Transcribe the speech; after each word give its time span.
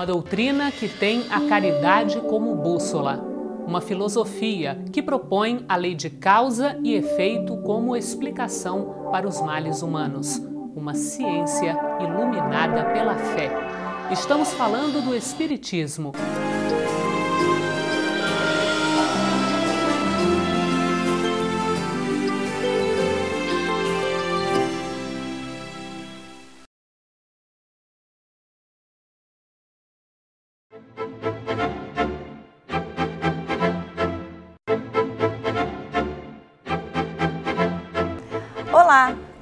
uma 0.00 0.06
doutrina 0.06 0.72
que 0.72 0.88
tem 0.88 1.26
a 1.30 1.46
caridade 1.46 2.22
como 2.22 2.54
bússola, 2.54 3.22
uma 3.66 3.82
filosofia 3.82 4.82
que 4.90 5.02
propõe 5.02 5.62
a 5.68 5.76
lei 5.76 5.94
de 5.94 6.08
causa 6.08 6.80
e 6.82 6.94
efeito 6.94 7.58
como 7.58 7.94
explicação 7.94 9.10
para 9.12 9.28
os 9.28 9.42
males 9.42 9.82
humanos, 9.82 10.40
uma 10.74 10.94
ciência 10.94 11.78
iluminada 12.00 12.82
pela 12.94 13.14
fé. 13.14 13.50
Estamos 14.10 14.54
falando 14.54 15.04
do 15.04 15.14
Espiritismo. 15.14 16.12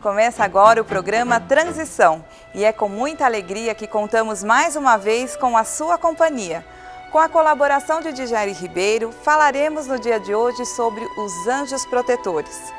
Começa 0.02 0.44
agora 0.44 0.80
o 0.80 0.84
programa 0.84 1.40
Transição 1.40 2.24
e 2.54 2.64
é 2.64 2.72
com 2.72 2.88
muita 2.88 3.24
alegria 3.24 3.74
que 3.74 3.88
contamos 3.88 4.44
mais 4.44 4.76
uma 4.76 4.96
vez 4.96 5.34
com 5.34 5.56
a 5.56 5.64
sua 5.64 5.98
companhia. 5.98 6.64
Com 7.10 7.18
a 7.18 7.28
colaboração 7.28 8.00
de 8.00 8.12
Djairi 8.12 8.52
Ribeiro, 8.52 9.10
falaremos 9.10 9.88
no 9.88 9.98
dia 9.98 10.20
de 10.20 10.32
hoje 10.32 10.64
sobre 10.66 11.04
os 11.04 11.48
anjos 11.48 11.84
protetores. 11.84 12.72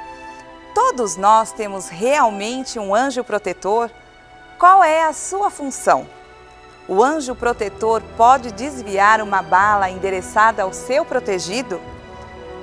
Todos 0.73 1.18
nós 1.18 1.52
temos 1.52 1.90
realmente 1.90 2.80
um 2.80 2.95
anjo 2.95 3.22
protetor? 3.22 3.92
Qual 4.58 4.81
é 4.81 5.04
a 5.04 5.11
sua 5.11 5.50
função? 5.50 6.08
O 6.88 7.04
anjo 7.04 7.36
protetor 7.36 8.02
pode 8.16 8.50
desviar 8.54 9.22
uma 9.22 9.42
bala 9.42 9.89
endereçada 9.89 10.64
ao 10.64 10.72
seu 10.72 11.04
protegido? 11.04 11.81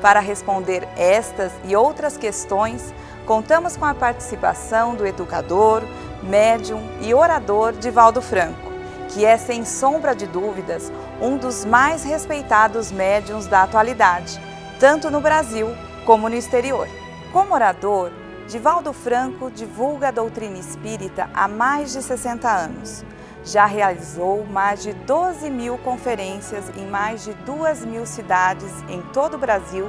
Para 0.07 0.21
responder 0.21 0.87
estas 0.97 1.51
e 1.65 1.75
outras 1.75 2.17
questões, 2.17 2.95
contamos 3.27 3.77
com 3.77 3.85
a 3.85 3.93
participação 3.93 4.95
do 4.95 5.05
educador, 5.05 5.83
médium 6.23 6.81
e 7.01 7.13
orador 7.13 7.73
Divaldo 7.73 8.23
Franco, 8.23 8.71
que 9.09 9.25
é, 9.25 9.37
sem 9.37 9.65
sombra 9.65 10.15
de 10.15 10.25
dúvidas, 10.25 10.93
um 11.21 11.37
dos 11.37 11.65
mais 11.65 12.05
respeitados 12.05 12.93
médiums 12.93 13.49
da 13.49 13.65
atualidade, 13.65 14.41
tanto 14.79 15.11
no 15.11 15.21
Brasil 15.21 15.67
como 16.05 16.29
no 16.29 16.37
exterior. 16.37 16.87
Como 17.33 17.53
orador, 17.53 18.13
Divaldo 18.47 18.93
Franco 18.93 19.51
divulga 19.51 20.07
a 20.07 20.13
doutrina 20.13 20.57
espírita 20.57 21.29
há 21.35 21.49
mais 21.49 21.93
de 21.93 22.01
60 22.01 22.49
anos. 22.49 23.05
Já 23.47 23.65
realizou 23.65 24.45
mais 24.45 24.83
de 24.83 24.93
12 24.93 25.49
mil 25.51 25.79
conferências 25.79 26.69
em 26.77 26.85
mais 26.85 27.23
de 27.25 27.33
2 27.33 27.85
mil 27.85 28.05
cidades 28.05 28.73
em 28.89 29.01
todo 29.13 29.35
o 29.35 29.39
Brasil 29.39 29.87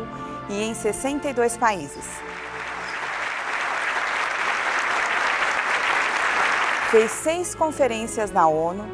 e 0.48 0.62
em 0.62 0.76
62 0.76 1.58
países. 1.58 2.06
Fez 6.92 7.10
seis 7.10 7.56
conferências 7.56 8.32
na 8.32 8.48
ONU, 8.48 8.86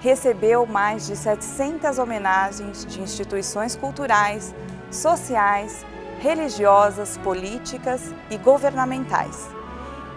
recebeu 0.00 0.66
mais 0.66 1.06
de 1.06 1.14
700 1.14 2.00
homenagens 2.00 2.84
de 2.84 3.00
instituições 3.00 3.76
culturais, 3.76 4.52
sociais, 4.90 5.86
religiosas, 6.18 7.16
políticas 7.18 8.12
e 8.28 8.36
governamentais. 8.36 9.57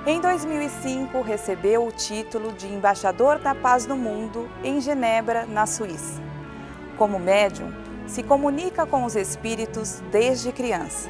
Em 0.03 0.19
2005, 0.19 1.21
recebeu 1.21 1.85
o 1.85 1.91
título 1.91 2.51
de 2.53 2.65
Embaixador 2.65 3.37
da 3.37 3.53
Paz 3.53 3.85
no 3.85 3.95
Mundo 3.95 4.49
em 4.63 4.81
Genebra, 4.81 5.45
na 5.45 5.67
Suíça. 5.67 6.19
Como 6.97 7.19
médium, 7.19 7.71
se 8.07 8.23
comunica 8.23 8.83
com 8.83 9.05
os 9.05 9.15
espíritos 9.15 10.01
desde 10.11 10.51
criança. 10.51 11.07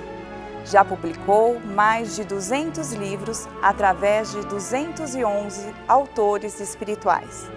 Já 0.65 0.83
publicou 0.83 1.57
mais 1.61 2.17
de 2.17 2.25
200 2.25 2.91
livros 2.91 3.47
através 3.61 4.33
de 4.33 4.41
211 4.47 5.73
autores 5.87 6.59
espirituais, 6.59 7.49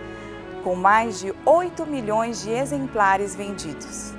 com 0.63 0.77
mais 0.77 1.19
de 1.19 1.35
8 1.45 1.85
milhões 1.85 2.45
de 2.45 2.53
exemplares 2.53 3.35
vendidos. 3.35 4.15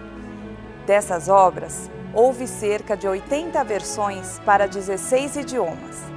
Dessas 0.85 1.29
obras, 1.29 1.89
houve 2.13 2.45
cerca 2.45 2.97
de 2.97 3.07
80 3.07 3.63
versões 3.63 4.37
para 4.45 4.67
16 4.67 5.37
idiomas. 5.37 6.15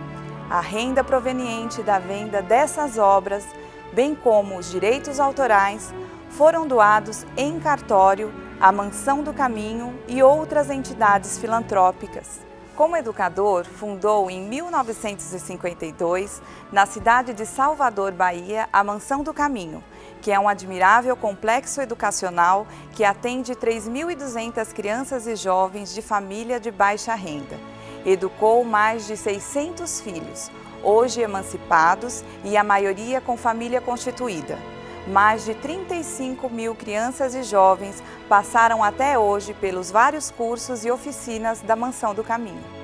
A 0.50 0.60
renda 0.60 1.04
proveniente 1.04 1.82
da 1.82 1.98
venda 1.98 2.40
dessas 2.40 2.96
obras, 2.96 3.44
bem 3.92 4.14
como 4.14 4.56
os 4.56 4.70
direitos 4.70 5.20
autorais, 5.20 5.92
foram 6.30 6.66
doados 6.66 7.26
em 7.36 7.60
cartório 7.60 8.32
à 8.58 8.72
Mansão 8.72 9.22
do 9.22 9.34
Caminho 9.34 9.94
e 10.08 10.22
outras 10.22 10.70
entidades 10.70 11.38
filantrópicas. 11.38 12.40
Como 12.74 12.96
educador, 12.96 13.66
fundou 13.66 14.30
em 14.30 14.40
1952, 14.40 16.40
na 16.72 16.86
cidade 16.86 17.34
de 17.34 17.44
Salvador, 17.44 18.12
Bahia, 18.12 18.70
a 18.72 18.82
Mansão 18.82 19.22
do 19.22 19.34
Caminho, 19.34 19.84
que 20.22 20.32
é 20.32 20.40
um 20.40 20.48
admirável 20.48 21.14
complexo 21.14 21.82
educacional 21.82 22.66
que 22.92 23.04
atende 23.04 23.54
3.200 23.54 24.72
crianças 24.72 25.26
e 25.26 25.36
jovens 25.36 25.92
de 25.92 26.00
família 26.00 26.58
de 26.58 26.70
baixa 26.70 27.14
renda. 27.14 27.77
Educou 28.08 28.64
mais 28.64 29.06
de 29.06 29.18
600 29.18 30.00
filhos, 30.00 30.50
hoje 30.82 31.20
emancipados 31.20 32.24
e 32.42 32.56
a 32.56 32.64
maioria 32.64 33.20
com 33.20 33.36
família 33.36 33.82
constituída. 33.82 34.58
Mais 35.06 35.44
de 35.44 35.52
35 35.52 36.48
mil 36.48 36.74
crianças 36.74 37.34
e 37.34 37.42
jovens 37.42 38.02
passaram 38.26 38.82
até 38.82 39.18
hoje 39.18 39.52
pelos 39.52 39.90
vários 39.90 40.30
cursos 40.30 40.86
e 40.86 40.90
oficinas 40.90 41.60
da 41.60 41.76
Mansão 41.76 42.14
do 42.14 42.24
Caminho. 42.24 42.77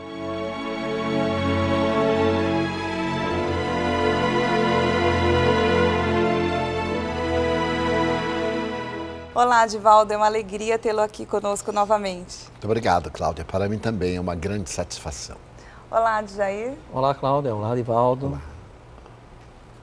Olá, 9.34 9.66
Divaldo, 9.66 10.12
é 10.12 10.16
uma 10.16 10.26
alegria 10.26 10.78
tê-lo 10.78 11.00
aqui 11.00 11.26
conosco 11.26 11.72
novamente. 11.72 12.48
Muito 12.52 12.64
obrigado, 12.66 13.10
Cláudia. 13.10 13.44
Para 13.44 13.68
mim 13.68 13.80
também 13.80 14.14
é 14.14 14.20
uma 14.20 14.36
grande 14.36 14.70
satisfação. 14.70 15.36
Olá, 15.90 16.22
Jair. 16.24 16.74
Olá, 16.92 17.12
Cláudia. 17.16 17.52
Olá, 17.52 17.74
Divaldo. 17.74 18.26
Olá. 18.26 18.40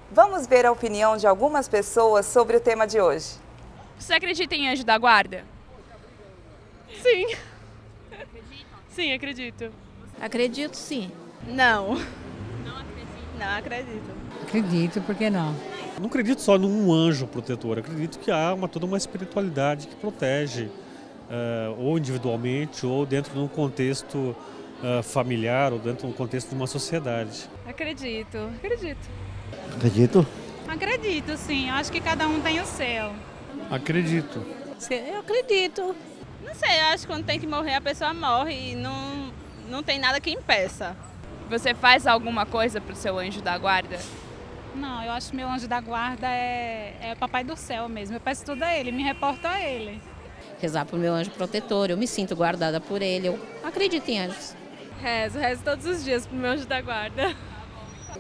Vamos 0.10 0.48
ver 0.48 0.66
a 0.66 0.72
opinião 0.72 1.18
de 1.18 1.28
algumas 1.28 1.68
pessoas 1.68 2.26
sobre 2.28 2.56
o 2.56 2.62
tema 2.62 2.88
de 2.88 3.02
hoje. 3.02 3.32
Você 4.00 4.14
acredita 4.14 4.56
em 4.56 4.70
anjo 4.70 4.86
da 4.86 4.98
guarda? 4.98 5.44
Sim. 7.04 7.36
Sim, 8.88 9.12
acredito. 9.12 9.70
Acredito 10.22 10.76
sim. 10.76 11.12
Não. 11.46 11.96
Não 12.64 12.78
acredito. 12.78 13.38
Não 13.38 13.58
acredito. 13.58 14.12
Acredito, 14.44 15.02
por 15.02 15.14
que 15.14 15.30
não? 15.30 15.54
Não 16.00 16.08
acredito 16.08 16.42
só 16.42 16.58
num 16.58 16.92
anjo 16.92 17.28
protetor, 17.28 17.80
acredito 17.80 18.20
que 18.20 18.32
há 18.32 18.54
uma, 18.54 18.68
toda 18.68 18.86
uma 18.86 18.98
espiritualidade 18.98 19.88
que 19.88 19.96
protege, 19.96 20.64
uh, 20.64 21.76
ou 21.78 21.98
individualmente, 21.98 22.86
ou 22.86 23.06
dentro 23.06 23.34
de 23.34 23.40
um 23.40 23.48
contexto 23.48 24.18
uh, 24.18 25.04
familiar, 25.04 25.72
ou 25.74 25.80
dentro 25.80 26.08
de 26.08 26.14
um 26.14 26.16
contexto 26.16 26.50
de 26.50 26.56
uma 26.56 26.68
sociedade. 26.68 27.50
Acredito, 27.68 28.38
acredito. 28.56 29.10
Acredito? 29.76 30.28
Acredito, 30.68 31.38
sim. 31.38 31.70
Acho 31.70 31.92
que 31.92 32.00
cada 32.00 32.28
um 32.28 32.40
tem 32.42 32.60
o 32.60 32.66
seu. 32.66 33.12
Acredito. 33.70 34.44
Eu 34.90 35.20
acredito. 35.20 35.96
Não 36.44 36.56
sei, 36.56 36.80
eu 36.80 36.86
acho 36.86 37.06
que 37.06 37.14
quando 37.14 37.26
tem 37.26 37.40
que 37.40 37.46
morrer, 37.46 37.76
a 37.76 37.82
pessoa 37.82 38.14
morre 38.14 38.72
e 38.72 38.76
não, 38.76 39.32
não 39.70 39.84
tem 39.84 40.00
nada 40.00 40.20
que 40.20 40.32
impeça. 40.32 40.96
Você 41.50 41.74
faz 41.74 42.08
alguma 42.08 42.46
coisa 42.46 42.80
pro 42.82 42.96
seu 42.96 43.20
anjo 43.20 43.42
da 43.42 43.58
guarda? 43.58 44.00
Não, 44.76 45.04
eu 45.04 45.12
acho 45.12 45.32
que 45.32 45.36
meu 45.36 45.50
anjo 45.50 45.68
da 45.68 45.82
guarda 45.82 46.28
é, 46.28 46.96
é 47.02 47.14
o 47.14 47.18
papai 47.18 47.44
do 47.44 47.56
céu 47.58 47.90
mesmo. 47.90 48.16
Eu 48.16 48.22
peço 48.22 48.46
tudo 48.46 48.64
a 48.64 48.74
ele, 48.74 48.92
me 48.92 49.04
reporto 49.04 49.46
a 49.46 49.60
ele. 49.60 50.02
Rezar 50.60 50.86
pro 50.86 50.98
meu 50.98 51.14
anjo 51.14 51.32
protetor, 51.32 51.90
eu 51.90 51.98
me 51.98 52.08
sinto 52.08 52.36
guardada 52.36 52.80
por 52.80 53.02
ele. 53.02 53.28
Eu 53.28 53.40
acredito 53.64 54.08
em 54.10 54.20
anjos. 54.20 54.56
Rezo, 55.02 55.40
rezo 55.40 55.64
todos 55.64 55.86
os 55.86 56.04
dias 56.04 56.26
pro 56.26 56.38
meu 56.38 56.52
anjo 56.52 56.66
da 56.66 56.82
guarda. 56.82 57.36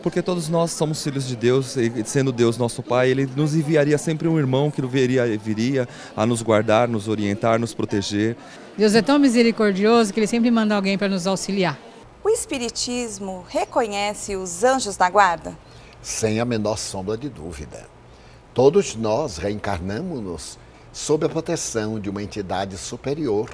Porque 0.02 0.22
todos 0.22 0.50
nós 0.50 0.72
somos 0.72 1.04
filhos 1.04 1.28
de 1.28 1.36
Deus, 1.36 1.76
e 1.76 2.04
sendo 2.06 2.32
Deus 2.32 2.58
nosso 2.58 2.82
Pai, 2.82 3.10
Ele 3.10 3.30
nos 3.36 3.56
enviaria 3.56 3.98
sempre 3.98 4.28
um 4.28 4.40
irmão 4.40 4.72
que 4.72 4.82
viria, 4.82 5.38
viria 5.38 5.88
a 6.16 6.26
nos 6.26 6.42
guardar, 6.42 6.88
nos 6.88 7.08
orientar, 7.08 7.60
nos 7.60 7.74
proteger. 7.74 8.36
Deus 8.76 8.96
é 8.96 9.02
tão 9.02 9.20
misericordioso 9.20 10.12
que 10.12 10.20
Ele 10.20 10.28
sempre 10.28 10.50
manda 10.50 10.76
alguém 10.76 10.98
para 10.98 11.08
nos 11.08 11.28
auxiliar. 11.28 11.78
O 12.24 12.30
Espiritismo 12.30 13.46
reconhece 13.48 14.36
os 14.36 14.64
anjos 14.64 14.98
da 14.98 15.10
guarda? 15.10 15.56
Sem 16.02 16.40
a 16.40 16.46
menor 16.46 16.80
sombra 16.80 17.16
de 17.16 17.30
dúvida. 17.30 17.86
Todos 18.56 18.96
nós 18.96 19.38
reencarnamos-nos 19.38 20.58
sob 20.92 21.28
a 21.28 21.30
proteção 21.30 22.00
de 22.00 22.10
uma 22.10 22.24
entidade 22.24 22.76
superior, 22.76 23.48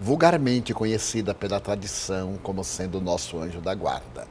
vulgarmente 0.00 0.74
conhecida 0.74 1.32
pela 1.32 1.60
tradição 1.60 2.40
como 2.42 2.64
sendo 2.64 2.98
o 2.98 3.00
nosso 3.00 3.38
anjo 3.40 3.60
da 3.60 3.72
guarda. 3.72 4.26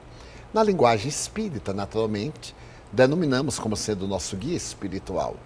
Na 0.54 0.62
linguagem 0.62 1.08
espírita, 1.08 1.74
naturalmente, 1.74 2.54
denominamos 2.92 3.58
como 3.58 3.78
sendo 3.78 4.04
o 4.04 4.08
nosso 4.08 4.36
guia 4.36 4.58
espiritual. 4.58 5.38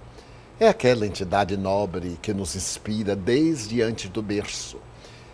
É 0.60 0.68
aquela 0.68 1.06
entidade 1.06 1.56
nobre 1.56 2.18
que 2.24 2.34
nos 2.34 2.56
inspira 2.56 3.16
desde 3.16 3.84
antes 3.84 4.10
do 4.10 4.24
berço 4.24 4.78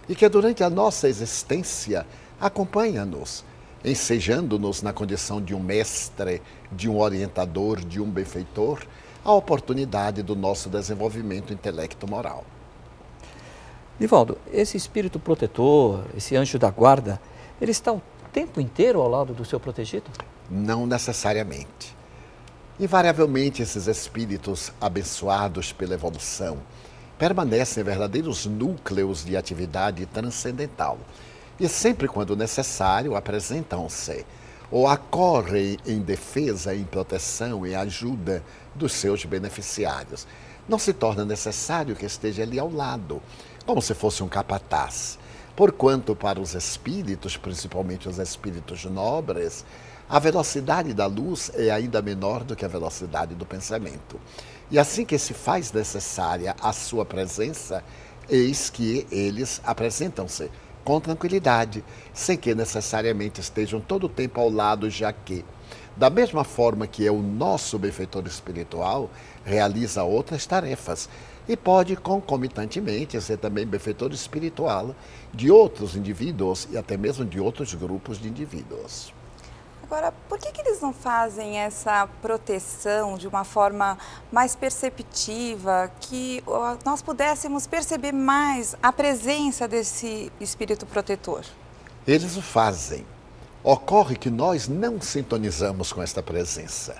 e 0.10 0.14
que 0.14 0.28
durante 0.28 0.62
a 0.62 0.70
nossa 0.70 1.08
existência 1.08 2.06
acompanha-nos, 2.40 3.46
ensejando-nos 3.86 4.82
na 4.82 4.92
condição 4.92 5.40
de 5.40 5.54
um 5.54 5.60
mestre, 5.60 6.42
de 6.72 6.90
um 6.90 6.98
orientador, 7.00 7.80
de 7.80 8.02
um 8.02 8.10
benfeitor, 8.10 8.82
a 9.24 9.32
oportunidade 9.32 10.24
do 10.24 10.36
nosso 10.36 10.70
desenvolvimento 10.70 11.54
intelecto-moral. 11.54 12.44
Divaldo, 14.00 14.38
esse 14.52 14.76
espírito 14.76 15.20
protetor, 15.20 16.04
esse 16.18 16.36
anjo 16.36 16.58
da 16.58 16.70
guarda, 16.70 17.22
ele 17.62 17.72
está 17.72 17.94
o 17.94 18.02
tempo 18.34 18.60
inteiro 18.60 19.00
ao 19.00 19.08
lado 19.08 19.34
do 19.34 19.46
seu 19.46 19.60
protegido? 19.60 20.10
Não 20.50 20.86
necessariamente. 20.86 21.96
Invariavelmente, 22.80 23.62
esses 23.62 23.88
espíritos 23.88 24.72
abençoados 24.82 25.72
pela 25.72 25.94
evolução 25.94 26.58
permanecem 27.18 27.84
verdadeiros 27.84 28.46
núcleos 28.46 29.24
de 29.24 29.38
atividade 29.38 30.06
transcendental 30.08 30.98
e, 31.60 31.68
sempre 31.68 32.08
quando 32.08 32.36
necessário, 32.36 33.16
apresentam-se 33.16 34.26
ou 34.72 34.88
acorrem 34.88 35.78
em 35.86 36.00
defesa, 36.00 36.76
em 36.76 36.84
proteção, 36.84 37.66
em 37.66 37.76
ajuda 37.76 38.44
dos 38.74 38.94
seus 38.94 39.24
beneficiários. 39.24 40.28
Não 40.68 40.80
se 40.80 40.92
torna 40.92 41.24
necessário 41.24 41.96
que 41.96 42.06
esteja 42.06 42.44
ali 42.44 42.58
ao 42.58 42.72
lado, 42.72 43.22
como 43.66 43.82
se 43.82 43.94
fosse 43.94 44.24
um 44.24 44.28
capataz. 44.28 45.20
Porquanto, 45.56 46.16
para 46.16 46.42
os 46.42 46.54
espíritos, 46.56 47.38
principalmente 47.38 48.10
os 48.10 48.18
espíritos 48.18 48.84
nobres, 48.86 49.64
a 50.10 50.20
velocidade 50.20 50.94
da 50.94 51.06
luz 51.06 51.50
é 51.54 51.72
ainda 51.72 52.02
menor 52.02 52.44
do 52.44 52.56
que 52.56 52.66
a 52.66 52.68
velocidade 52.68 53.34
do 53.34 53.46
pensamento. 53.46 54.20
E 54.70 54.78
assim 54.78 55.06
que 55.06 55.18
se 55.18 55.34
faz 55.34 55.72
necessária 55.72 56.56
a 56.62 56.74
sua 56.74 57.06
presença, 57.06 57.84
eis 58.28 58.70
que 58.70 59.08
eles 59.12 59.62
apresentam-se 59.64 60.50
com 60.86 61.02
tranquilidade, 61.02 61.84
sem 62.14 62.38
que 62.38 62.54
necessariamente 62.54 63.42
estejam 63.42 63.82
todo 63.82 64.06
o 64.06 64.10
tempo 64.10 64.40
ao 64.40 64.52
lado, 64.52 64.88
já 64.88 65.12
que, 65.12 65.44
da 65.98 66.12
mesma 66.12 66.44
forma 66.44 66.86
que 66.86 67.06
é 67.06 67.12
o 67.12 67.24
nosso 67.24 67.80
benfeitor 67.80 68.28
espiritual, 68.28 69.10
realiza 69.44 70.04
outras 70.04 70.46
tarefas 70.46 71.10
e 71.50 71.58
pode 71.58 71.96
concomitantemente 71.96 73.20
ser 73.20 73.38
também 73.38 73.66
benfeitor 73.66 74.12
espiritual 74.12 74.96
de 75.34 75.50
outros 75.50 75.96
indivíduos 75.96 76.68
e 76.72 76.78
até 76.78 76.96
mesmo 76.96 77.26
de 77.26 77.40
outros 77.40 77.74
grupos 77.74 78.20
de 78.22 78.28
indivíduos. 78.28 79.15
Agora, 79.86 80.12
por 80.28 80.40
que, 80.40 80.52
que 80.52 80.62
eles 80.62 80.82
não 80.82 80.92
fazem 80.92 81.60
essa 81.60 82.10
proteção 82.20 83.20
de 83.20 83.28
uma 83.28 83.44
forma 83.44 83.96
mais 84.32 84.56
perceptiva, 84.56 85.92
que 86.02 86.44
nós 86.84 87.04
pudéssemos 87.04 87.68
perceber 87.68 88.12
mais 88.12 88.76
a 88.82 88.92
presença 88.92 89.68
desse 89.68 90.32
espírito 90.42 90.88
protetor? 90.88 91.44
Eles 92.08 92.36
o 92.36 92.42
fazem. 92.42 93.06
Ocorre 93.64 94.16
que 94.16 94.32
nós 94.32 94.68
não 94.68 95.00
sintonizamos 95.00 95.94
com 95.94 96.02
esta 96.02 96.24
presença. 96.24 96.96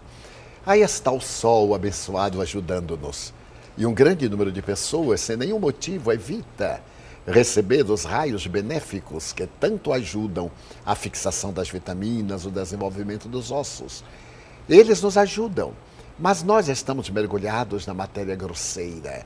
Aí 0.64 0.82
está 0.82 1.12
o 1.12 1.20
sol 1.20 1.74
abençoado 1.74 2.40
ajudando-nos. 2.40 3.34
E 3.76 3.88
um 3.88 3.96
grande 3.96 4.30
número 4.30 4.52
de 4.52 4.62
pessoas, 4.62 5.22
sem 5.22 5.36
nenhum 5.36 5.58
motivo, 5.58 6.12
evita 6.12 6.84
receber 7.28 7.90
os 7.90 8.04
raios 8.04 8.46
benéficos 8.46 9.34
que 9.34 9.48
tanto 9.60 9.92
ajudam 9.92 10.52
a 10.86 10.94
fixação 10.96 11.52
das 11.52 11.70
vitaminas, 11.70 12.46
o 12.46 12.52
desenvolvimento 12.52 13.28
dos 13.28 13.52
ossos. 13.52 14.04
Eles 14.70 15.02
nos 15.02 15.18
ajudam, 15.18 15.74
mas 16.20 16.44
nós 16.44 16.68
estamos 16.70 17.10
mergulhados 17.10 17.86
na 17.86 17.94
matéria 17.94 18.36
grosseira 18.36 19.26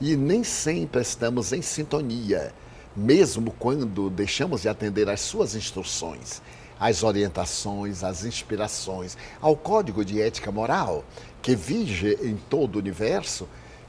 e 0.00 0.16
nem 0.16 0.42
sempre 0.42 1.02
estamos 1.02 1.52
em 1.52 1.60
sintonia, 1.60 2.54
mesmo 2.96 3.52
quando 3.58 4.08
deixamos 4.08 4.62
de 4.62 4.68
atender 4.68 5.08
às 5.08 5.20
suas 5.20 5.54
instruções, 5.54 6.40
às 6.78 7.02
orientações, 7.02 8.02
às 8.02 8.24
inspirações, 8.24 9.16
ao 9.40 9.54
código 9.54 10.04
de 10.04 10.20
ética 10.20 10.50
moral 10.50 11.04
que 11.42 11.54
vige 11.54 12.18
em 12.22 12.36
todo 12.36 12.76
o 12.76 12.78
universo 12.78 13.46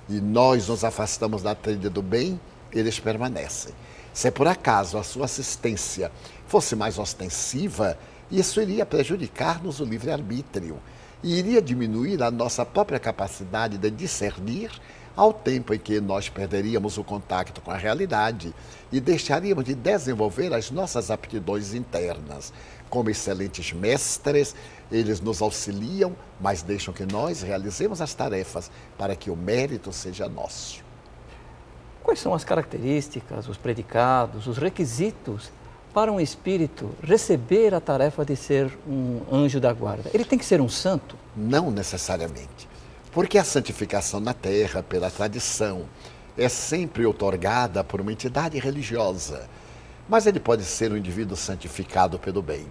e 0.10 0.20
nós 0.20 0.68
nos 0.68 0.84
afastamos 0.84 1.42
da 1.42 1.56
trilha 1.56 1.90
do 1.90 2.02
bem 2.02 2.40
eles 2.74 3.00
permanecem. 3.00 3.74
Se 4.14 4.30
por 4.30 4.48
acaso 4.48 4.98
a 4.98 5.04
sua 5.04 5.26
assistência 5.26 6.12
fosse 6.48 6.76
mais 6.76 7.00
ostensiva, 7.00 7.98
isso 8.30 8.62
iria 8.62 8.86
prejudicar-nos 8.86 9.80
o 9.80 9.86
livre-arbítrio 9.86 10.80
e 11.24 11.38
iria 11.38 11.62
diminuir 11.62 12.22
a 12.24 12.32
nossa 12.32 12.66
própria 12.66 13.00
capacidade 13.00 13.78
de 13.78 13.90
discernir 13.90 14.72
ao 15.16 15.34
tempo 15.34 15.74
em 15.74 15.80
que 15.80 16.00
nós 16.00 16.30
perderíamos 16.30 16.98
o 16.98 17.04
contato 17.04 17.62
com 17.62 17.72
a 17.72 17.78
realidade 17.78 18.54
e 18.92 19.00
deixaríamos 19.00 19.66
de 19.66 19.76
desenvolver 19.76 20.54
as 20.54 20.72
nossas 20.72 21.12
aptidões 21.12 21.74
internas. 21.74 22.54
Como 22.90 23.10
excelentes 23.10 23.72
mestres, 23.72 24.56
eles 24.92 25.20
nos 25.22 25.42
auxiliam, 25.42 26.16
mas 26.40 26.62
deixam 26.62 26.94
que 26.94 27.06
nós 27.06 27.42
realizemos 27.42 28.02
as 28.02 28.14
tarefas 28.14 28.72
para 28.98 29.16
que 29.16 29.30
o 29.30 29.36
mérito 29.36 29.92
seja 29.92 30.28
nosso. 30.28 30.91
Quais 32.04 32.20
são 32.20 32.34
as 32.34 32.44
características, 32.44 33.48
os 33.48 33.58
predicados, 33.58 34.48
os 34.48 34.58
requisitos 34.58 35.52
para 35.94 36.12
um 36.12 36.20
espírito 36.20 36.90
receber 37.04 37.74
a 37.74 37.80
tarefa 37.80 38.26
de 38.26 38.36
ser 38.36 38.76
um 38.88 39.22
anjo 39.32 39.60
da 39.60 39.72
guarda? 39.72 40.10
Ele 40.14 40.26
tem 40.26 40.40
que 40.40 40.46
ser 40.46 40.62
um 40.62 40.70
santo? 40.70 41.16
Não 41.36 41.70
necessariamente. 41.70 42.68
Porque 43.12 43.38
a 43.38 43.44
santificação 43.44 44.20
na 44.20 44.34
terra, 44.34 44.82
pela 44.82 45.12
tradição, 45.12 45.86
é 46.38 46.50
sempre 46.50 47.06
otorgada 47.06 47.84
por 47.84 48.02
uma 48.02 48.12
entidade 48.12 48.58
religiosa. 48.58 49.48
Mas 50.10 50.26
ele 50.26 50.40
pode 50.40 50.64
ser 50.64 50.92
um 50.92 50.98
indivíduo 50.98 51.38
santificado 51.38 52.18
pelo 52.18 52.42
bem. 52.42 52.66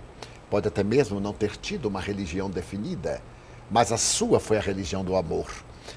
Pode 0.51 0.67
até 0.67 0.83
mesmo 0.83 1.21
não 1.21 1.33
ter 1.33 1.57
tido 1.57 1.87
uma 1.87 2.01
religião 2.01 2.51
definida, 2.51 3.23
mas 3.71 3.93
a 3.93 3.97
sua 3.97 4.41
foi 4.41 4.57
a 4.57 4.61
religião 4.61 5.05
do 5.05 5.15
amor, 5.15 5.49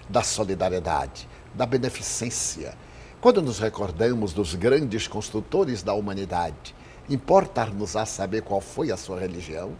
da 0.08 0.22
solidariedade, 0.22 1.28
da 1.56 1.66
beneficência 1.66 2.76
quando 3.24 3.42
nos 3.42 3.58
recordamos 3.58 4.34
dos 4.34 4.54
grandes 4.54 5.08
construtores 5.08 5.82
da 5.82 5.94
humanidade, 5.94 6.76
importar-nos 7.10 7.96
a 7.96 8.06
saber 8.06 8.42
qual 8.42 8.60
foi 8.60 8.92
a 8.92 8.98
sua 8.98 9.18
religião, 9.18 9.72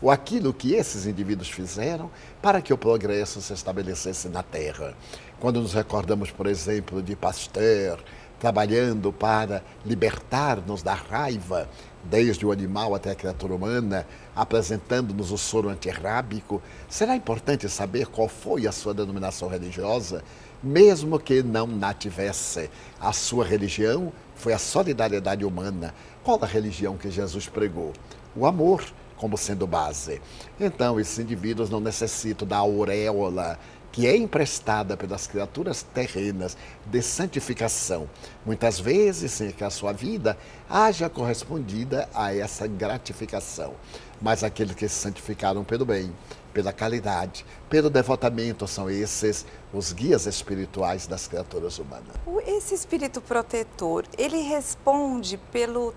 ou 0.00 0.08
aquilo 0.08 0.54
que 0.54 0.74
esses 0.74 1.04
indivíduos 1.04 1.50
fizeram 1.50 2.08
para 2.40 2.62
que 2.62 2.72
o 2.72 2.78
progresso 2.78 3.42
se 3.42 3.52
estabelecesse 3.52 4.28
na 4.28 4.44
Terra. 4.44 4.94
Quando 5.40 5.60
nos 5.60 5.74
recordamos, 5.74 6.30
por 6.30 6.46
exemplo, 6.46 7.02
de 7.02 7.16
Pasteur, 7.16 7.98
trabalhando 8.38 9.12
para 9.12 9.64
libertar-nos 9.84 10.80
da 10.80 10.94
raiva, 10.94 11.68
desde 12.04 12.46
o 12.46 12.52
animal 12.52 12.94
até 12.94 13.10
a 13.10 13.16
criatura 13.16 13.54
humana, 13.54 14.06
apresentando-nos 14.34 15.32
o 15.32 15.38
soro 15.38 15.68
antirrábico, 15.68 16.62
será 16.88 17.16
importante 17.16 17.68
saber 17.68 18.06
qual 18.06 18.28
foi 18.28 18.68
a 18.68 18.72
sua 18.72 18.94
denominação 18.94 19.48
religiosa 19.48 20.22
mesmo 20.62 21.18
que 21.18 21.42
não 21.42 21.66
na 21.66 21.92
tivesse. 21.92 22.70
A 23.00 23.12
sua 23.12 23.44
religião 23.44 24.12
foi 24.34 24.52
a 24.52 24.58
solidariedade 24.58 25.44
humana. 25.44 25.94
Qual 26.22 26.42
a 26.42 26.46
religião 26.46 26.96
que 26.96 27.10
Jesus 27.10 27.48
pregou? 27.48 27.92
O 28.36 28.46
amor 28.46 28.84
como 29.16 29.38
sendo 29.38 29.66
base. 29.66 30.20
Então, 30.58 30.98
esses 30.98 31.18
indivíduos 31.18 31.70
não 31.70 31.80
necessitam 31.80 32.46
da 32.46 32.56
auréola 32.56 33.58
que 33.92 34.06
é 34.06 34.16
emprestada 34.16 34.96
pelas 34.96 35.26
criaturas 35.26 35.82
terrenas 35.82 36.56
de 36.86 37.02
santificação, 37.02 38.08
muitas 38.44 38.80
vezes 38.80 39.30
sem 39.30 39.50
que 39.50 39.62
a 39.62 39.68
sua 39.68 39.92
vida 39.92 40.36
haja 40.68 41.10
correspondida 41.10 42.08
a 42.14 42.34
essa 42.34 42.66
gratificação. 42.66 43.74
Mas 44.22 44.44
aqueles 44.44 44.76
que 44.76 44.88
se 44.88 44.94
santificaram 44.94 45.64
pelo 45.64 45.84
bem, 45.84 46.14
pela 46.54 46.72
caridade, 46.72 47.44
pelo 47.68 47.90
devotamento, 47.90 48.68
são 48.68 48.88
esses 48.88 49.44
os 49.72 49.92
guias 49.92 50.26
espirituais 50.26 51.08
das 51.08 51.26
criaturas 51.26 51.78
humanas. 51.78 52.14
Esse 52.46 52.72
espírito 52.74 53.20
protetor, 53.20 54.04
ele 54.16 54.38
responde 54.42 55.36
pelo 55.50 55.92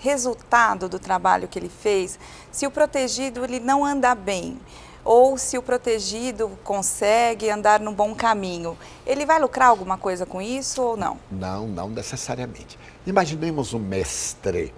resultado 0.00 0.88
do 0.88 0.98
trabalho 0.98 1.48
que 1.48 1.58
ele 1.58 1.68
fez, 1.68 2.18
se 2.50 2.66
o 2.66 2.70
protegido 2.70 3.44
ele 3.44 3.60
não 3.60 3.84
anda 3.84 4.14
bem, 4.14 4.58
ou 5.04 5.38
se 5.38 5.56
o 5.56 5.62
protegido 5.62 6.58
consegue 6.64 7.48
andar 7.50 7.78
no 7.78 7.92
bom 7.92 8.14
caminho. 8.14 8.76
Ele 9.06 9.24
vai 9.24 9.38
lucrar 9.38 9.68
alguma 9.68 9.96
coisa 9.96 10.26
com 10.26 10.42
isso 10.42 10.82
ou 10.82 10.96
não? 10.96 11.18
Não, 11.30 11.68
não 11.68 11.88
necessariamente. 11.88 12.78
Imaginemos 13.06 13.72
um 13.72 13.78
mestre, 13.78 14.74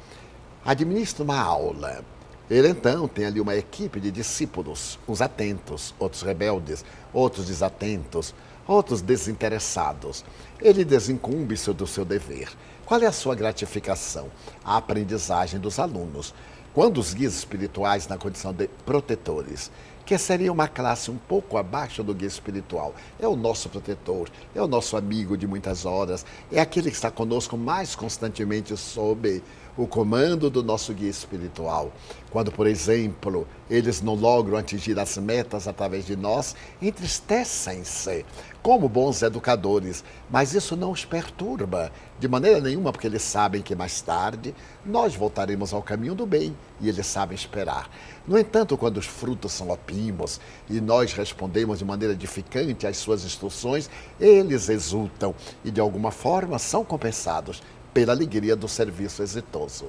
administra 0.64 1.24
uma 1.24 1.40
aula. 1.40 2.04
Ele 2.50 2.68
então 2.68 3.06
tem 3.06 3.26
ali 3.26 3.40
uma 3.40 3.54
equipe 3.54 4.00
de 4.00 4.10
discípulos, 4.10 4.98
uns 5.06 5.20
atentos, 5.20 5.94
outros 5.98 6.22
rebeldes, 6.22 6.84
outros 7.12 7.46
desatentos, 7.46 8.34
outros 8.66 9.02
desinteressados. 9.02 10.24
Ele 10.60 10.84
desincumbe-se 10.84 11.72
do 11.72 11.86
seu 11.86 12.04
dever. 12.04 12.48
Qual 12.86 13.00
é 13.02 13.06
a 13.06 13.12
sua 13.12 13.34
gratificação? 13.34 14.30
A 14.64 14.78
aprendizagem 14.78 15.60
dos 15.60 15.78
alunos. 15.78 16.34
Quando 16.72 16.98
os 16.98 17.12
guias 17.12 17.34
espirituais, 17.34 18.08
na 18.08 18.16
condição 18.16 18.52
de 18.52 18.68
protetores, 18.86 19.70
que 20.08 20.16
seria 20.16 20.50
uma 20.50 20.66
classe 20.66 21.10
um 21.10 21.18
pouco 21.18 21.58
abaixo 21.58 22.02
do 22.02 22.14
guia 22.14 22.28
espiritual. 22.28 22.94
É 23.20 23.28
o 23.28 23.36
nosso 23.36 23.68
protetor, 23.68 24.30
é 24.54 24.62
o 24.62 24.66
nosso 24.66 24.96
amigo 24.96 25.36
de 25.36 25.46
muitas 25.46 25.84
horas, 25.84 26.24
é 26.50 26.58
aquele 26.58 26.88
que 26.88 26.96
está 26.96 27.10
conosco 27.10 27.58
mais 27.58 27.94
constantemente 27.94 28.74
sob 28.74 29.42
o 29.78 29.86
comando 29.86 30.50
do 30.50 30.60
nosso 30.60 30.92
guia 30.92 31.08
espiritual. 31.08 31.92
Quando, 32.30 32.50
por 32.50 32.66
exemplo, 32.66 33.46
eles 33.70 34.02
não 34.02 34.14
logram 34.14 34.58
atingir 34.58 34.98
as 34.98 35.16
metas 35.16 35.68
através 35.68 36.04
de 36.04 36.16
nós, 36.16 36.56
entristecem-se 36.82 38.26
como 38.60 38.88
bons 38.88 39.22
educadores, 39.22 40.04
mas 40.28 40.52
isso 40.52 40.76
não 40.76 40.90
os 40.90 41.04
perturba 41.04 41.92
de 42.18 42.26
maneira 42.26 42.60
nenhuma, 42.60 42.90
porque 42.90 43.06
eles 43.06 43.22
sabem 43.22 43.62
que 43.62 43.74
mais 43.74 44.00
tarde 44.00 44.52
nós 44.84 45.14
voltaremos 45.14 45.72
ao 45.72 45.80
caminho 45.80 46.14
do 46.14 46.26
bem 46.26 46.54
e 46.80 46.88
eles 46.88 47.06
sabem 47.06 47.36
esperar. 47.36 47.88
No 48.26 48.36
entanto, 48.36 48.76
quando 48.76 48.98
os 48.98 49.06
frutos 49.06 49.52
são 49.52 49.70
opimos 49.70 50.40
e 50.68 50.80
nós 50.80 51.12
respondemos 51.12 51.78
de 51.78 51.84
maneira 51.84 52.14
edificante 52.14 52.86
às 52.86 52.96
suas 52.96 53.24
instruções, 53.24 53.88
eles 54.18 54.68
exultam 54.68 55.34
e 55.64 55.70
de 55.70 55.80
alguma 55.80 56.10
forma 56.10 56.58
são 56.58 56.84
compensados 56.84 57.62
pela 57.98 58.12
alegria 58.12 58.54
do 58.54 58.68
serviço 58.68 59.24
exitoso. 59.24 59.86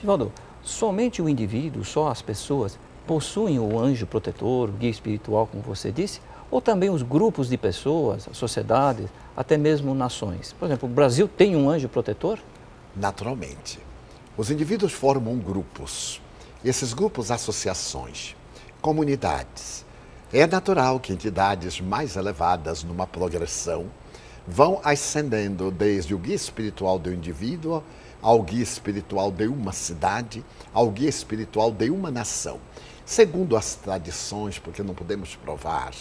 Divaldo, 0.00 0.32
somente 0.62 1.20
o 1.20 1.28
indivíduo, 1.28 1.84
só 1.84 2.08
as 2.08 2.22
pessoas, 2.22 2.78
possuem 3.06 3.58
o 3.58 3.78
anjo 3.78 4.06
protetor, 4.06 4.70
o 4.70 4.72
guia 4.72 4.88
espiritual, 4.88 5.46
como 5.46 5.62
você 5.62 5.92
disse, 5.92 6.22
ou 6.50 6.58
também 6.62 6.88
os 6.88 7.02
grupos 7.02 7.50
de 7.50 7.58
pessoas, 7.58 8.26
sociedades, 8.32 9.10
até 9.36 9.58
mesmo 9.58 9.94
nações? 9.94 10.54
Por 10.58 10.64
exemplo, 10.64 10.88
o 10.88 10.90
Brasil 10.92 11.28
tem 11.28 11.54
um 11.54 11.68
anjo 11.68 11.86
protetor? 11.86 12.38
Naturalmente. 12.96 13.78
Os 14.34 14.50
indivíduos 14.50 14.94
formam 14.94 15.36
grupos. 15.36 16.18
Esses 16.64 16.94
grupos, 16.94 17.30
associações, 17.30 18.34
comunidades. 18.80 19.84
É 20.32 20.46
natural 20.46 20.98
que 20.98 21.12
entidades 21.12 21.78
mais 21.78 22.16
elevadas 22.16 22.82
numa 22.82 23.06
progressão 23.06 23.84
vão 24.46 24.80
ascendendo 24.82 25.70
desde 25.70 26.14
o 26.14 26.18
guia 26.18 26.34
espiritual 26.34 26.98
do 26.98 27.12
indivíduo 27.12 27.82
ao 28.22 28.40
guia 28.40 28.62
espiritual 28.62 29.32
de 29.32 29.48
uma 29.48 29.72
cidade, 29.72 30.44
ao 30.72 30.88
guia 30.90 31.08
espiritual 31.08 31.72
de 31.72 31.90
uma 31.90 32.10
nação. 32.10 32.60
Segundo 33.04 33.56
as 33.56 33.74
tradições, 33.74 34.60
porque 34.60 34.82
não 34.82 34.94
podemos 34.94 35.34
provar, 35.34 35.92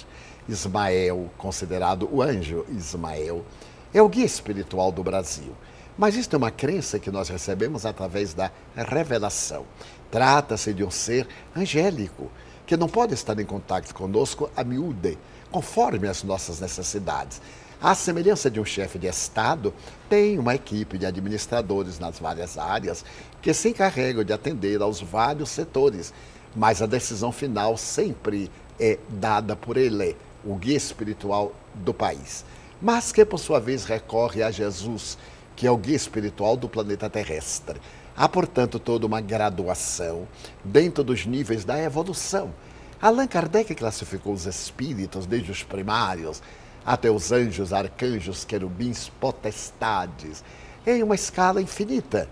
Ismael, 0.47 1.31
considerado 1.37 2.07
o 2.11 2.21
anjo 2.21 2.63
Ismael, 2.69 3.43
é 3.91 4.01
o 4.01 4.07
guia 4.07 4.25
espiritual 4.25 4.91
do 4.91 5.03
Brasil. 5.03 5.55
Mas 5.97 6.15
isto 6.15 6.35
é 6.35 6.37
uma 6.37 6.51
crença 6.51 6.99
que 6.99 7.11
nós 7.11 7.27
recebemos 7.27 7.85
através 7.85 8.33
da 8.33 8.51
revelação. 8.75 9.65
Trata-se 10.09 10.73
de 10.73 10.83
um 10.83 10.91
ser 10.91 11.27
angélico, 11.55 12.31
que 12.65 12.77
não 12.77 12.87
pode 12.87 13.13
estar 13.13 13.37
em 13.39 13.45
contato 13.45 13.93
conosco 13.93 14.49
a 14.55 14.63
miúde, 14.63 15.17
conforme 15.51 16.07
as 16.07 16.23
nossas 16.23 16.59
necessidades. 16.59 17.41
À 17.81 17.95
semelhança 17.95 18.47
de 18.47 18.59
um 18.59 18.65
chefe 18.65 18.99
de 18.99 19.07
Estado, 19.07 19.73
tem 20.07 20.37
uma 20.37 20.53
equipe 20.53 20.99
de 20.99 21.05
administradores 21.07 21.97
nas 21.97 22.19
várias 22.19 22.55
áreas 22.55 23.03
que 23.41 23.51
se 23.55 23.69
encarregam 23.69 24.23
de 24.23 24.31
atender 24.31 24.79
aos 24.83 25.01
vários 25.01 25.49
setores, 25.49 26.13
mas 26.55 26.79
a 26.79 26.85
decisão 26.85 27.31
final 27.31 27.75
sempre 27.75 28.51
é 28.79 28.99
dada 29.09 29.55
por 29.55 29.77
ele, 29.77 30.15
o 30.45 30.55
guia 30.57 30.77
espiritual 30.77 31.53
do 31.73 31.91
país. 31.91 32.45
Mas 32.79 33.11
que, 33.11 33.25
por 33.25 33.39
sua 33.39 33.59
vez, 33.59 33.83
recorre 33.83 34.43
a 34.43 34.51
Jesus, 34.51 35.17
que 35.55 35.65
é 35.65 35.71
o 35.71 35.77
guia 35.77 35.95
espiritual 35.95 36.55
do 36.55 36.69
planeta 36.69 37.09
terrestre. 37.09 37.81
Há, 38.15 38.29
portanto, 38.29 38.77
toda 38.77 39.07
uma 39.07 39.21
graduação 39.21 40.27
dentro 40.63 41.03
dos 41.03 41.25
níveis 41.25 41.65
da 41.65 41.81
evolução. 41.81 42.53
Allan 43.01 43.25
Kardec 43.25 43.73
classificou 43.73 44.33
os 44.33 44.45
espíritos 44.45 45.25
desde 45.25 45.49
os 45.49 45.63
primários 45.63 46.43
até 46.85 47.09
os 47.09 47.31
anjos, 47.31 47.73
arcanjos, 47.73 48.43
querubins, 48.43 49.09
potestades, 49.19 50.43
em 50.85 51.03
uma 51.03 51.15
escala 51.15 51.61
infinita, 51.61 52.27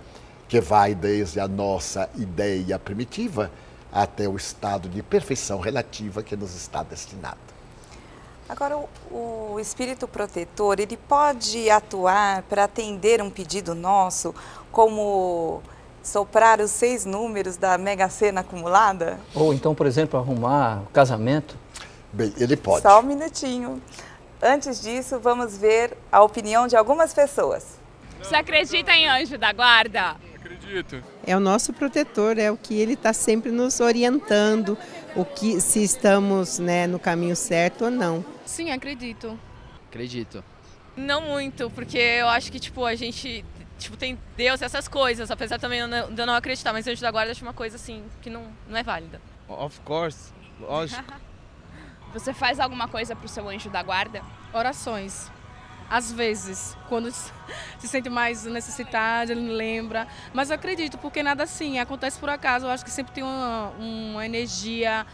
que 0.47 0.59
vai 0.59 0.95
desde 0.95 1.39
a 1.39 1.47
nossa 1.47 2.09
ideia 2.15 2.79
primitiva 2.79 3.51
até 3.91 4.27
o 4.27 4.35
estado 4.35 4.89
de 4.89 5.01
perfeição 5.03 5.59
relativa 5.59 6.23
que 6.23 6.35
nos 6.35 6.55
está 6.55 6.83
destinado. 6.83 7.37
Agora, 8.47 8.77
o, 8.77 9.53
o 9.53 9.59
espírito 9.59 10.07
protetor, 10.07 10.79
ele 10.79 10.97
pode 10.97 11.69
atuar 11.69 12.41
para 12.43 12.63
atender 12.63 13.21
um 13.21 13.29
pedido 13.29 13.75
nosso, 13.75 14.33
como 14.71 15.61
soprar 16.01 16.59
os 16.59 16.71
seis 16.71 17.05
números 17.05 17.57
da 17.57 17.77
Mega 17.77 18.09
Sena 18.09 18.41
acumulada? 18.41 19.19
Ou 19.35 19.53
então, 19.53 19.75
por 19.75 19.85
exemplo, 19.85 20.19
arrumar 20.19 20.81
o 20.81 20.87
casamento? 20.87 21.55
Bem, 22.11 22.33
ele 22.37 22.57
pode. 22.57 22.81
Só 22.81 22.99
um 22.99 23.03
minutinho. 23.03 23.79
Antes 24.41 24.81
disso, 24.81 25.19
vamos 25.19 25.57
ver 25.57 25.97
a 26.11 26.23
opinião 26.23 26.65
de 26.65 26.75
algumas 26.75 27.13
pessoas. 27.13 27.77
Você 28.19 28.35
acredita 28.35 28.91
em 28.93 29.07
anjo 29.07 29.37
da 29.37 29.51
guarda? 29.51 30.15
Acredito. 30.35 31.03
É 31.25 31.35
o 31.35 31.39
nosso 31.39 31.73
protetor, 31.73 32.37
é 32.37 32.49
o 32.49 32.55
que 32.55 32.79
ele 32.79 32.93
está 32.93 33.11
sempre 33.11 33.51
nos 33.51 33.81
orientando, 33.81 34.77
o 35.15 35.25
que 35.25 35.59
se 35.59 35.83
estamos 35.83 36.57
né, 36.57 36.87
no 36.87 36.97
caminho 36.97 37.35
certo 37.35 37.85
ou 37.85 37.91
não. 37.91 38.23
Sim, 38.45 38.71
acredito. 38.71 39.37
Acredito. 39.89 40.43
Não 40.95 41.21
muito, 41.21 41.69
porque 41.71 41.97
eu 41.97 42.27
acho 42.29 42.51
que 42.51 42.59
tipo 42.59 42.85
a 42.85 42.95
gente 42.95 43.43
tipo 43.77 43.95
tem 43.95 44.17
Deus 44.35 44.61
essas 44.61 44.87
coisas, 44.87 45.31
apesar 45.31 45.59
também 45.59 45.81
de 45.87 46.21
eu 46.21 46.25
não 46.25 46.35
acreditar, 46.35 46.73
mas 46.73 46.87
anjo 46.87 47.01
da 47.01 47.11
guarda 47.11 47.31
acho 47.31 47.43
uma 47.43 47.53
coisa 47.53 47.75
assim 47.75 48.03
que 48.21 48.29
não, 48.29 48.47
não 48.67 48.77
é 48.77 48.83
válida. 48.83 49.21
Of 49.47 49.79
course, 49.81 50.31
lógico. 50.59 51.03
Você 52.13 52.33
faz 52.33 52.59
alguma 52.59 52.87
coisa 52.87 53.15
para 53.15 53.25
o 53.25 53.29
seu 53.29 53.47
anjo 53.47 53.69
da 53.69 53.83
guarda? 53.83 54.21
Orações. 54.53 55.31
Às 55.89 56.11
vezes, 56.11 56.77
quando 56.87 57.11
se 57.79 57.87
sente 57.87 58.09
mais 58.09 58.45
necessitado, 58.45 59.31
ele 59.31 59.41
não 59.41 59.53
lembra. 59.53 60.07
Mas 60.33 60.49
eu 60.49 60.55
acredito, 60.55 60.97
porque 60.97 61.23
nada 61.23 61.43
assim 61.43 61.79
acontece 61.79 62.19
por 62.19 62.29
acaso. 62.29 62.65
Eu 62.65 62.71
acho 62.71 62.83
que 62.83 62.91
sempre 62.91 63.13
tem 63.13 63.23
uma, 63.23 63.69
uma 63.79 64.25
energia 64.25 65.05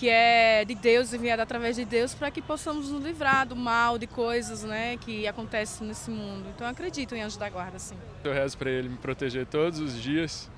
que 0.00 0.08
é 0.08 0.64
de 0.64 0.74
Deus, 0.74 1.12
enviada 1.12 1.42
através 1.42 1.76
de 1.76 1.84
Deus, 1.84 2.14
para 2.14 2.30
que 2.30 2.40
possamos 2.40 2.88
nos 2.88 3.04
livrar 3.04 3.46
do 3.46 3.54
mal, 3.54 3.98
de 3.98 4.06
coisas 4.06 4.64
né, 4.64 4.96
que 4.96 5.28
acontecem 5.28 5.86
nesse 5.86 6.10
mundo. 6.10 6.48
Então 6.54 6.66
eu 6.66 6.70
acredito 6.70 7.14
em 7.14 7.20
anjo 7.20 7.38
da 7.38 7.50
guarda, 7.50 7.78
sim. 7.78 7.96
Eu 8.24 8.32
rezo 8.32 8.56
para 8.56 8.70
ele 8.70 8.88
me 8.88 8.96
proteger 8.96 9.44
todos 9.44 9.78
os 9.78 10.00
dias. 10.00 10.50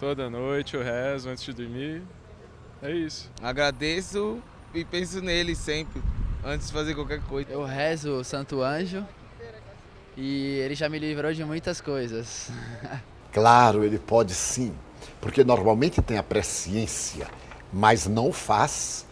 Toda 0.00 0.28
noite 0.28 0.74
eu 0.74 0.82
rezo 0.82 1.30
antes 1.30 1.44
de 1.44 1.52
dormir. 1.52 2.02
É 2.84 2.92
isso. 2.92 3.30
Agradeço 3.42 4.42
e 4.74 4.84
penso 4.84 5.22
nele 5.22 5.54
sempre, 5.56 6.02
antes 6.44 6.66
de 6.66 6.72
fazer 6.74 6.94
qualquer 6.94 7.22
coisa. 7.22 7.50
Eu 7.50 7.64
rezo 7.64 8.10
o 8.10 8.22
Santo 8.22 8.60
Anjo 8.60 9.02
e 10.14 10.58
ele 10.58 10.74
já 10.74 10.86
me 10.86 10.98
livrou 10.98 11.32
de 11.32 11.42
muitas 11.44 11.80
coisas. 11.80 12.50
Claro, 13.32 13.82
ele 13.82 13.98
pode 13.98 14.32
sim, 14.32 14.72
porque 15.20 15.42
normalmente 15.42 16.00
tem 16.00 16.16
a 16.16 16.22
presciência, 16.22 17.26
mas 17.72 18.06
não 18.06 18.32
faz, 18.32 19.04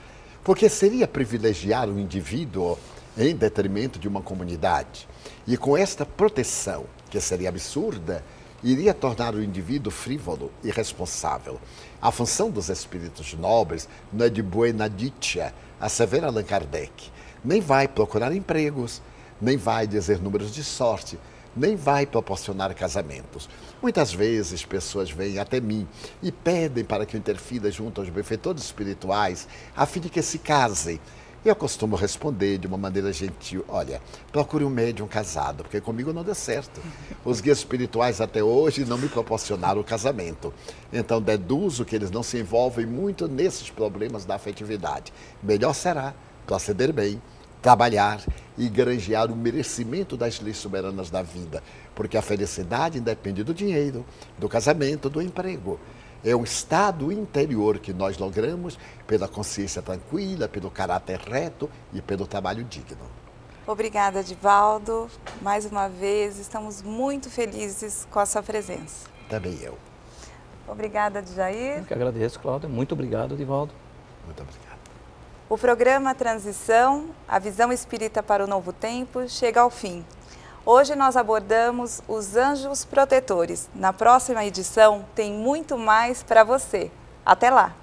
porque 0.45 0.69
seria 0.69 1.09
privilegiar 1.09 1.89
o 1.89 1.99
indivíduo 1.99 2.79
em 3.19 3.35
detrimento 3.35 3.99
de 3.99 4.07
uma 4.07 4.23
comunidade. 4.23 5.09
E 5.45 5.57
com 5.57 5.77
esta 5.77 6.07
proteção, 6.07 6.87
que 7.11 7.21
seria 7.21 7.49
absurda, 7.49 8.25
iria 8.63 8.95
tornar 8.95 9.35
o 9.35 9.43
indivíduo 9.43 9.91
frívolo 9.91 10.51
e 10.63 10.69
irresponsável. 10.69 11.61
A 12.01 12.11
função 12.11 12.51
dos 12.51 12.69
espíritos 12.69 13.35
nobres 13.35 13.89
não 14.13 14.27
é 14.27 14.29
de 14.29 14.43
buena 14.43 14.89
dicha, 14.89 15.53
assevera 15.81 16.29
Allan 16.29 16.45
Kardec. 16.45 17.11
Nem 17.45 17.61
vai 17.61 17.89
procurar 17.89 18.35
empregos, 18.35 19.03
nem 19.41 19.57
vai 19.57 19.87
dizer 19.87 20.21
números 20.21 20.55
de 20.55 20.63
sorte, 20.63 21.19
nem 21.57 21.77
vai 21.77 22.07
proporcionar 22.07 22.75
casamentos. 22.75 23.49
Muitas 23.83 24.13
vezes 24.13 24.65
pessoas 24.65 25.11
vêm 25.11 25.39
até 25.39 25.61
mim 25.61 25.87
e 26.23 26.31
pedem 26.31 26.85
para 26.85 27.05
que 27.05 27.17
eu 27.17 27.19
interfira 27.19 27.71
junto 27.71 28.01
aos 28.01 28.09
benfeitores 28.09 28.63
espirituais 28.63 29.49
a 29.77 29.85
fim 29.85 30.01
de 30.01 30.09
que 30.09 30.23
se 30.23 30.39
casem. 30.39 31.01
Eu 31.45 31.57
costumo 31.57 31.97
responder 31.97 32.57
de 32.57 32.69
uma 32.69 32.79
maneira 32.79 33.13
gentil: 33.13 33.65
olha, 33.69 34.01
procure 34.31 34.65
um 34.65 34.71
médium 34.71 35.09
casado, 35.09 35.65
porque 35.65 35.81
comigo 35.81 36.13
não 36.13 36.23
deu 36.23 36.37
certo. 36.37 36.81
Os 37.25 37.41
guias 37.41 37.59
espirituais 37.59 38.21
até 38.21 38.45
hoje 38.45 38.85
não 38.85 38.97
me 38.97 39.09
proporcionaram 39.09 39.81
o 39.81 39.85
casamento. 39.85 40.55
Então 40.93 41.21
deduzo 41.21 41.85
que 41.85 41.97
eles 41.97 42.13
não 42.13 42.23
se 42.23 42.39
envolvem 42.39 42.87
muito 42.87 43.27
nesses 43.27 43.69
problemas 43.71 44.25
da 44.25 44.37
afetividade. 44.37 45.13
Melhor 45.43 45.75
será 45.75 46.15
proceder 46.47 46.93
bem, 46.93 47.21
trabalhar 47.61 48.21
e 48.57 48.69
granjear 48.69 49.29
o 49.29 49.35
merecimento 49.35 50.17
das 50.17 50.41
leis 50.41 50.59
soberanas 50.59 51.11
da 51.11 51.23
vida, 51.23 51.61
porque 51.93 52.17
a 52.17 52.23
felicidade 52.23 53.01
depende 53.01 53.43
do 53.43 53.53
dinheiro, 53.53 54.07
do 54.39 54.49
casamento, 54.49 55.11
do 55.11 55.21
emprego. 55.21 55.81
É 56.25 56.37
um 56.37 56.45
estado 56.45 57.11
interior 57.11 57.79
que 57.79 57.93
nós 57.93 58.17
logramos 58.17 58.79
pela 59.09 59.27
consciência 59.27 59.83
tranquila, 59.83 60.49
pelo 60.49 60.71
caráter 60.71 61.19
reto 61.19 61.69
e 61.93 62.01
pelo 62.01 62.27
trabalho 62.29 62.63
digno. 62.63 63.11
Obrigada, 63.67 64.23
Divaldo. 64.23 65.09
Mais 65.41 65.67
uma 65.67 65.89
vez, 65.89 66.39
estamos 66.39 66.81
muito 66.81 67.29
felizes 67.29 68.07
com 68.11 68.21
a 68.21 68.27
sua 68.27 68.43
presença. 68.43 69.09
Também 69.29 69.59
eu. 69.63 69.77
Obrigada, 70.69 71.25
Jair. 71.25 71.79
Eu 71.79 71.85
que 71.85 71.95
agradeço, 71.95 72.39
Cláudia. 72.39 72.69
Muito 72.69 72.93
obrigado, 72.93 73.37
Divaldo. 73.37 73.73
Muito 74.25 74.43
obrigado. 74.43 74.79
O 75.49 75.59
programa 75.59 76.15
Transição, 76.15 77.11
a 77.29 77.39
visão 77.39 77.73
espírita 77.73 78.23
para 78.23 78.45
o 78.45 78.47
novo 78.47 78.73
tempo, 78.73 79.29
chega 79.29 79.61
ao 79.61 79.71
fim. 79.71 80.05
Hoje 80.65 80.95
nós 80.95 81.17
abordamos 81.17 82.01
os 82.07 82.37
anjos 82.37 82.85
protetores. 82.85 83.69
Na 83.75 83.93
próxima 83.93 84.45
edição 84.45 85.05
tem 85.13 85.33
muito 85.33 85.77
mais 85.77 86.23
para 86.23 86.45
você. 86.45 86.89
Até 87.27 87.51
lá! 87.51 87.82